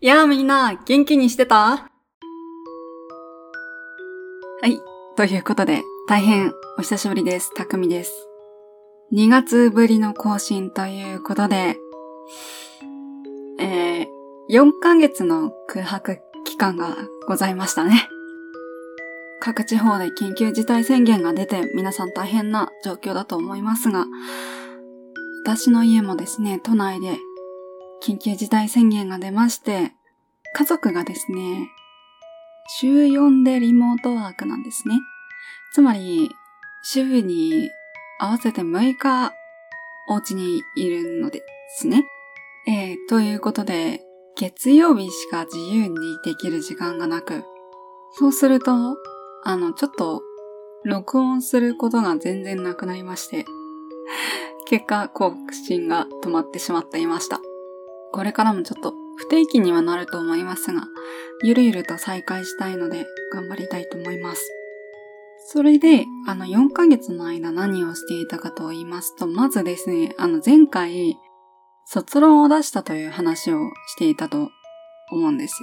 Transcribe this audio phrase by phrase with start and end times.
[0.00, 1.56] やあみんな、元気にしてた？
[1.56, 1.88] は
[4.62, 4.78] い。
[5.16, 7.52] ということで、大変お久しぶりです。
[7.52, 8.12] たくみです。
[9.12, 11.76] 2月ぶりの更新ということで、
[13.58, 14.06] えー、
[14.50, 16.94] 4ヶ月の空白期間が
[17.26, 18.08] ございましたね。
[19.40, 24.06] 各地方で緊急事態宣言が出て皆さん大変な状況だと思いますが、
[25.44, 27.18] 私の家もですね、都内で
[28.02, 29.92] 緊急事態宣言が出まして、
[30.54, 31.68] 家族がですね、
[32.80, 34.94] 週4でリモートワークなんですね。
[35.72, 36.30] つまり、
[36.82, 37.70] 週に
[38.18, 39.32] 合わせて6日
[40.08, 41.42] お家にいるので
[41.76, 42.04] すね。
[42.66, 44.00] えー、ということで、
[44.36, 47.44] 月曜日しか自由にできる時間がなく、
[48.12, 48.96] そうすると、
[49.44, 50.22] あの、ちょっと、
[50.84, 53.44] 録音することが全然なくなりまして、
[54.66, 57.40] 結果、更新が止まってしまっていました。
[58.12, 60.82] これからもちょっと不定期にはなると思いますが、
[61.42, 64.42] ゆるゆると再開したいので頑張りたいと思います。
[65.50, 71.16] それで、あの、4ヶ月の間何をしていたかと言いますと、まずですね、あの、前回、
[71.86, 74.50] 卒論を出したという話をしていたと
[75.10, 75.54] 思うんです。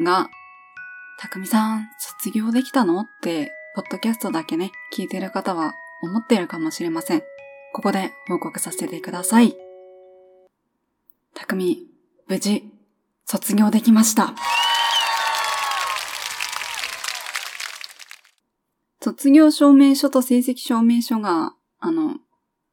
[0.00, 0.28] が、
[1.18, 7.22] たくみさん、卒業できたのって、ポッドキャストだけね、聞いてる方は思っているかもしれません。
[7.74, 9.65] ここで報告させてください。
[11.46, 11.86] たくみ、
[12.26, 12.64] 無事、
[13.24, 14.34] 卒業できました。
[19.00, 22.16] 卒業証明書と成績証明書が、あの、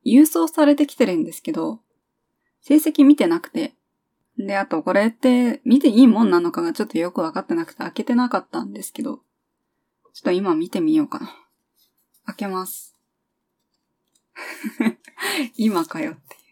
[0.03, 1.81] 郵送されてきてるんですけど、
[2.61, 3.75] 成績見てなくて、
[4.39, 11.27] で、あとこれって見ていいもんなのかがちょっとよくわかってなくて開けてなかったんですけど、ちょっと今見てみようかな。
[12.25, 12.95] 開けます。
[15.57, 16.42] 今かよって。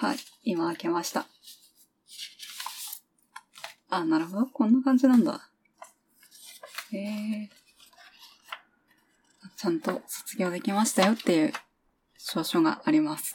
[0.00, 0.16] はい。
[0.44, 1.26] 今開けました。
[3.90, 4.46] あ、なるほど。
[4.46, 5.50] こんな感じなんだ。
[6.90, 7.50] へえ。
[9.58, 11.52] ちゃんと卒業できましたよっていう
[12.16, 13.34] 証書があります。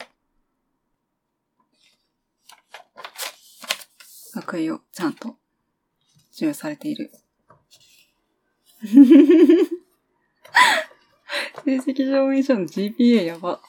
[4.34, 5.36] 学位をちゃんと
[6.32, 7.12] 授与されている。
[11.64, 13.60] 成績証明書の GPA やば。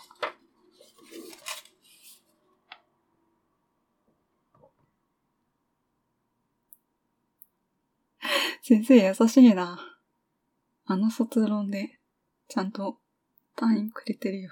[8.70, 9.80] 先生優しいな。
[10.88, 12.00] あの卒論で、
[12.50, 12.98] ちゃんと
[13.56, 14.52] 単位くれてるよ。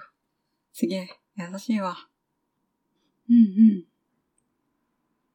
[0.72, 1.98] すげえ、優しいわ。
[3.28, 3.84] うん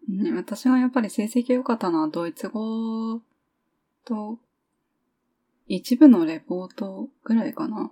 [0.10, 0.24] うん。
[0.24, 3.22] ね、私はやっぱり成績良かったのはドイツ語
[4.04, 4.40] と
[5.68, 7.92] 一部のレポートぐらいかな。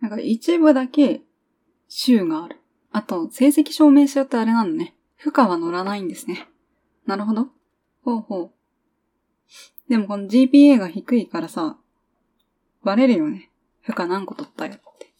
[0.00, 1.20] なんか一部だけ
[1.86, 2.56] 週がある。
[2.90, 4.96] あと、成績証明書ってあれなのね。
[5.14, 6.48] 負荷は乗らないんですね。
[7.06, 7.46] なるほど。
[8.02, 8.53] ほうほう。
[9.88, 11.78] でもこの GPA が低いからさ、
[12.82, 13.50] バレるよね。
[13.82, 15.12] 負荷何個取ったよって。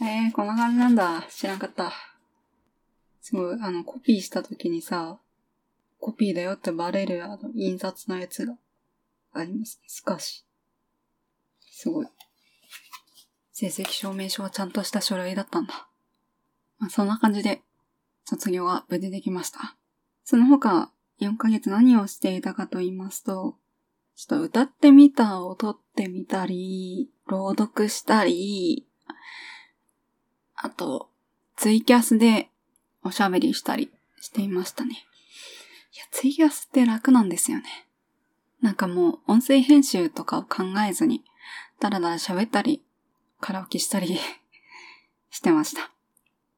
[0.04, 1.26] えー、こんな感じなんだ。
[1.30, 1.92] 知らんかった。
[3.20, 5.18] すごい、あの、コピーした時にさ、
[5.98, 8.56] コピーだよってバレる、あの、印刷のやつが
[9.32, 9.88] ありますね。
[9.88, 10.44] 少し。
[11.70, 12.06] すごい。
[13.52, 15.88] 成績証明書はちゃんとした書類だったんだ。
[16.78, 17.62] まあ、そんな感じで、
[18.26, 19.76] 卒業は無事できました。
[20.24, 23.56] その他、4ヶ月何をしていたかと言いますと、
[24.16, 28.86] ちょっと歌ってみたを撮ってみたり、朗読したり、
[30.56, 31.10] あと、
[31.56, 32.48] ツイキャスで
[33.02, 35.04] おしゃべりしたりしていましたね。
[35.94, 37.64] いや、ツイキャスって楽なんですよね。
[38.60, 41.22] なんかもう音声編集とかを考えずに、
[41.80, 42.82] だらだら喋ったり、
[43.40, 44.18] カラオケしたり
[45.30, 45.92] してました。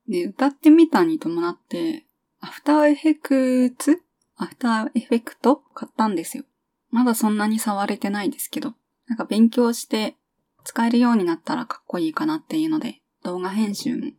[0.09, 2.07] で、歌ってみたに伴って、
[2.41, 4.01] After Effects
[4.37, 6.45] After Effect 買ったんですよ。
[6.91, 8.75] まだそんなに触れてないですけど、
[9.07, 10.17] なんか勉強して
[10.65, 14.13] 使えるようになったらかっこいいかなっていうので、動画編集も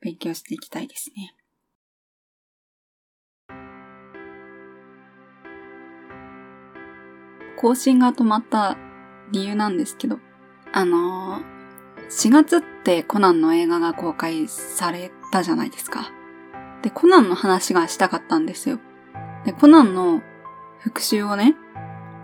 [0.00, 1.34] 勉強していきたいですね。
[7.56, 8.76] 更新が止まった
[9.32, 10.18] 理由なんですけど、
[10.72, 16.12] あのー、4月ってコナンの映画が公開されたじゃないですか。
[16.82, 18.78] で、コナンの話がしたかったんですよ。
[19.46, 20.22] で、コナンの
[20.80, 21.54] 復習をね、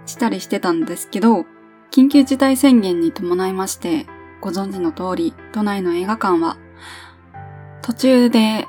[0.06, 1.46] したりしてたんですけど、
[1.92, 4.06] 緊急事態宣言に伴いまして、
[4.40, 6.58] ご存知の通り、都内の映画館は、
[7.80, 8.66] 途中で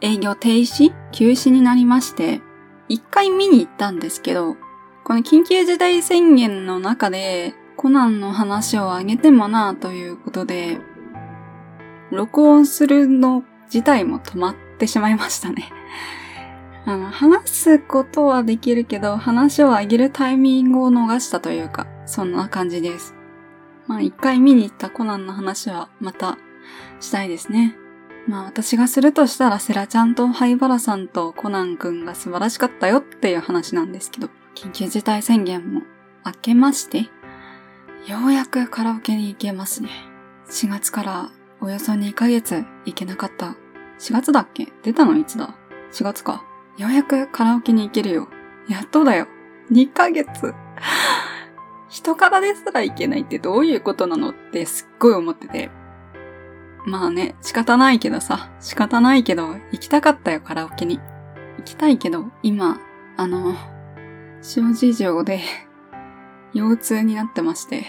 [0.00, 2.40] 営業停止休止になりまして、
[2.88, 4.56] 一回見に行ったんですけど、
[5.02, 10.78] この緊急事態宣言の中で、コナンの話をあげてもなぁということで、
[12.10, 15.72] 録音するの自体も止まってしまいましたね。
[16.84, 23.14] あの、話すことはできるけど、話を上げるタイミングを逃したというか、そんな感じです。
[23.86, 26.36] まあ一回見に行ったコナンの話はまた
[27.00, 27.76] したいですね。
[28.26, 35.82] まあ私がするとしたらセラちゃんと灰原さんとコナンくんが素晴らしかったよっていう話なんですけど、緊急事態宣言も
[36.26, 37.08] 明けまして、
[38.06, 39.88] ようやくカラオケに行けますね。
[40.50, 41.30] 4月から
[41.60, 43.56] およそ2ヶ月行けなかった。
[43.98, 44.72] 4月だっけ？
[44.82, 45.54] 出たのいつだ
[45.92, 46.44] ?4 月か。
[46.78, 48.28] ようやくカラオケに行けるよ。
[48.68, 49.26] やっとだよ。
[49.72, 50.54] 2ヶ月。
[51.88, 55.70] 人からですらいけないってどういうことなのってすっごい思ってて。
[56.86, 61.00] まあね、仕方ないけどさ、仕方ないけど、行きたかったよ、カラオケに。
[61.58, 62.80] 行きたいけど、今、
[63.16, 63.56] あの、
[64.40, 65.40] 小事情で、
[66.54, 67.86] 腰痛になってまして、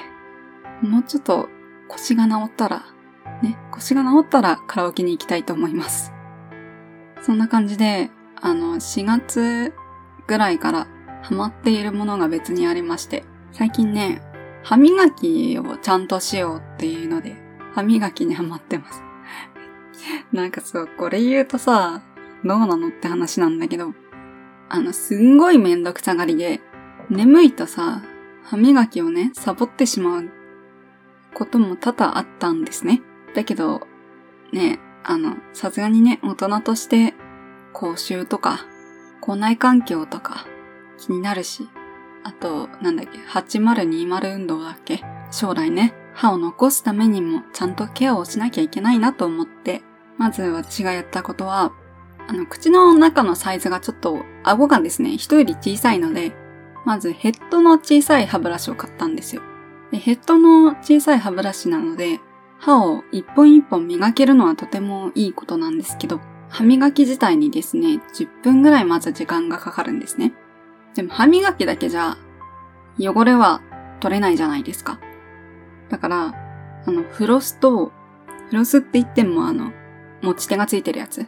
[0.81, 1.47] もうちょっと
[1.87, 2.85] 腰が治ったら、
[3.43, 6.11] ね、腰が治ったらカラオケに行きたいと思います。
[7.21, 8.09] そんな感じで、
[8.41, 9.73] あの、4月
[10.27, 10.87] ぐらいから
[11.21, 14.21] ハマっているものが別にありまして、最近ね、
[14.63, 17.35] 歯磨きをちゃんとしようっていうので、
[17.73, 19.03] 歯磨きにハマってます。
[20.31, 22.01] なんかそう、これ言うとさ、
[22.43, 23.93] どうなのって話なんだけど、
[24.69, 26.61] あの、すんごいめんどくさがりで、
[27.09, 28.01] 眠いとさ、
[28.43, 30.29] 歯磨きをね、サボってしまう
[31.33, 33.01] ことも多々あったんですね。
[33.35, 33.87] だけど、
[34.51, 37.13] ね、あの、さすがにね、大人として、
[37.73, 38.65] 口臭とか、
[39.21, 40.45] 校内環境とか、
[40.97, 41.69] 気になるし、
[42.23, 49.81] あと、なんだっけ、8020運動だっけ将来ね、歯を残すためにもちゃんとケアをしなきゃいけないなと思って、
[50.17, 51.71] まず私がやったことは、
[52.27, 56.33] あの、口の中のサイズがちょっと、顎がですね、人より小さいので、
[56.85, 59.41] まずヘッドの小さい歯ブラシを買ったんですよ。
[59.91, 62.19] でヘッドの小さい歯ブラシなので、
[62.59, 66.19] 歯を一本一本磨けるのはとてもいいことなんですけど、
[66.49, 70.33] 歯磨き自体にですね、10分ぐらいまず時間がかかるんですね。
[70.95, 72.17] でも歯磨きだけじゃ、
[72.99, 73.61] 汚れは
[73.99, 74.99] 取れないじゃないですか。
[75.89, 76.35] だから、
[76.85, 77.91] あの、フロスと、
[78.49, 79.71] フロスって言ってもあの、
[80.21, 81.25] 持ち手がついてるやつ。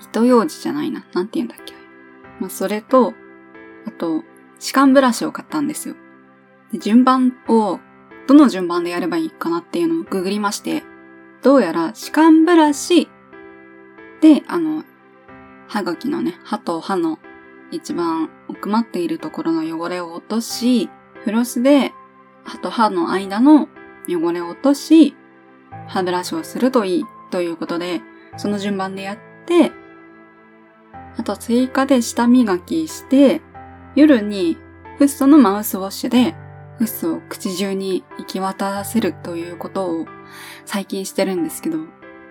[0.00, 1.06] 糸用紙じゃないな。
[1.12, 1.74] なんて言うんだっけ。
[2.40, 3.14] まあ、それと、
[3.86, 4.22] あと、
[4.58, 5.94] 歯間ブラシを買ったんですよ。
[6.72, 7.80] で順番を、
[8.26, 10.82] どの順番でやればいいかなっていうのをググりまして、
[11.42, 13.08] どうやら歯間ブラシ
[14.20, 14.84] で、あの、
[15.68, 17.18] 歯茎のね、歯と歯の
[17.70, 20.88] 一番奥まっているところの汚れを落とし、
[21.24, 21.92] フロスで
[22.44, 23.68] 歯と歯の間の
[24.08, 25.14] 汚れを落とし、
[25.86, 28.00] 歯ブラシをするといいということで、
[28.36, 29.72] その順番でやって、
[31.16, 33.42] あと追加で下磨きして、
[33.94, 34.56] 夜に
[34.98, 36.34] フッ素のマウスウォッシュで
[36.78, 40.06] フッ素を口中に行き渡らせるということを
[40.64, 41.78] 最近してるんですけど、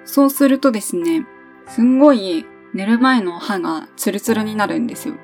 [0.06, 1.26] そうするとですね、
[1.68, 5.16] すんごい寝る前の歯がツルツルになるんですよ。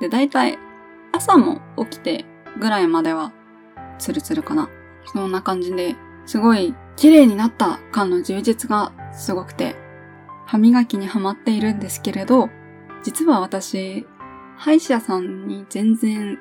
[0.00, 0.58] で、だいたい
[1.12, 2.24] 朝も起きて
[2.58, 3.32] ぐらいまでは
[3.98, 4.68] ツルツルかな。
[5.06, 5.96] そんな感じで、
[6.26, 9.76] すごい綺麗になった感の充実がすごくて、
[10.46, 12.48] 歯磨きにハマっているんですけれど、
[13.02, 14.06] 実は私、
[14.56, 16.38] 歯医者さんに全然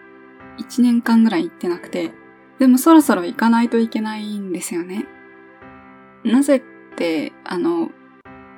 [0.59, 2.11] 1年間ぐらい行ってなくて、
[2.59, 5.05] でもそろそろ行かないといけないんですよね。
[6.23, 6.61] なぜっ
[6.95, 7.89] て、あの、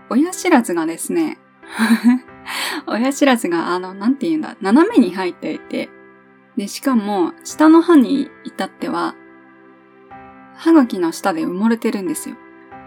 [0.10, 1.38] 親知らずがですね、
[2.88, 5.90] 親知らずが、あの、なんて言うんだ、斜めに入っていて、
[6.58, 9.16] で、しかも、下の歯に至っては、
[10.56, 12.36] 歯茎の下で埋もれてるんですよ。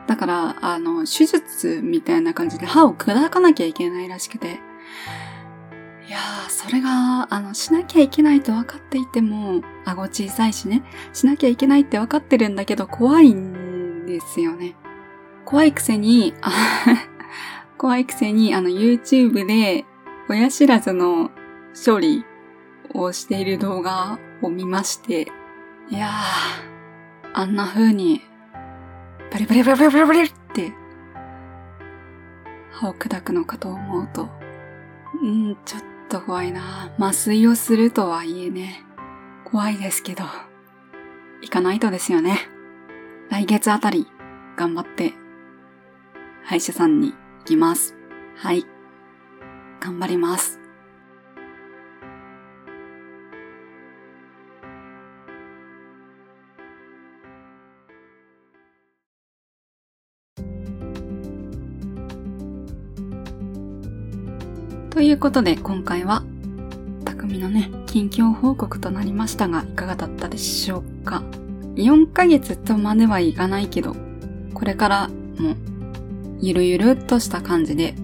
[0.07, 4.61] だから、あの、手術みたいな感じで歯を砕かなきゃいけないらしくて、
[6.09, 10.83] いやー、それが、あの、しなきゃいけないと分かっていても、顎小さいしね、
[11.13, 14.77] しなきゃいけないって分かってるんだけど、怖いんですよね。
[15.45, 16.33] 怖いくせに、
[17.77, 19.85] 怖いくせに、あの、YouTube で、
[20.29, 21.31] 親知らずの
[21.87, 22.25] 処理
[22.95, 25.29] をしている動画を見まして、
[25.91, 28.23] いやー、あんな風に、
[29.31, 30.73] バリバリバリバリバリバリって、
[32.73, 34.29] 歯を砕くのかと思うと、
[35.23, 38.85] うん、ちょっと怖いな麻酔をするとはいえね、
[39.45, 40.25] 怖いですけど、
[41.41, 42.39] 行かないとですよね。
[43.31, 44.07] 来月あたり、
[44.57, 45.13] 頑張って
[46.49, 47.95] 歯医者さんに行きます。
[48.35, 48.65] はい。
[49.81, 50.59] 頑張ります。
[64.89, 66.23] ということで今回は
[67.05, 71.23] 匠のね、近況報告となりましたがいかがだったでしょうか
[71.75, 73.95] ?4 ヶ月とまではいかないけど、
[74.55, 75.55] これからも
[76.41, 77.95] ゆるゆるっとした感じで、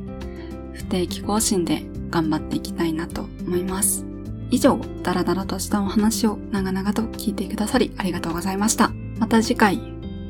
[0.72, 4.04] 不定期更新で頑張っていきたいなと思います。
[4.50, 8.90] 以上、ダラダラとしたお話を長々と聞いてくださりありがとうございました。
[9.18, 9.80] また次回、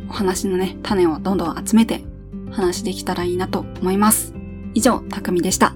[0.08, 2.04] お話のね、種をどんどん集めて
[2.50, 4.34] 話できたらいいなと思います。
[4.74, 5.74] 以上、たくみでした。